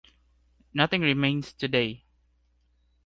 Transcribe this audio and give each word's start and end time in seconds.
Nothing 0.73 1.03
remains 1.03 1.53
today. 1.53 2.05